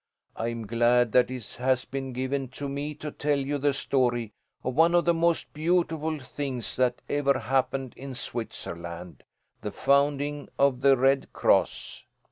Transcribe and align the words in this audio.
I 0.35 0.47
am 0.47 0.65
glad 0.65 1.11
that 1.11 1.29
it 1.29 1.45
has 1.59 1.85
been 1.85 2.11
given 2.11 2.47
to 2.57 2.67
me 2.67 2.95
to 2.95 3.11
tell 3.11 3.37
you 3.37 3.59
the 3.59 3.71
story 3.71 4.33
of 4.63 4.73
one 4.73 4.95
of 4.95 5.05
the 5.05 5.13
most 5.13 5.53
beautiful 5.53 6.17
things 6.17 6.75
that 6.77 7.03
ever 7.07 7.37
happened 7.37 7.93
in 7.95 8.15
Switzerland 8.15 9.21
the 9.61 9.71
founding 9.71 10.49
of 10.57 10.81
the 10.81 10.97
Red 10.97 11.31
Cross. 11.33 12.05